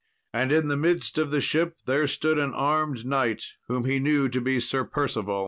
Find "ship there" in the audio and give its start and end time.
1.39-2.07